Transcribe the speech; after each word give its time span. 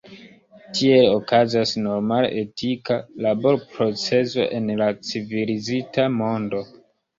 Tiel 0.77 1.03
okazas 1.17 1.73
normala 1.87 2.31
etika 2.39 2.97
laborprocezo 3.27 4.49
en 4.59 4.75
la 4.83 4.91
civilizita 5.13 6.11
mondo. 6.19 6.67